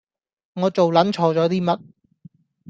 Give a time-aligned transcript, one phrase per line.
[0.55, 1.79] 我做撚錯咗啲乜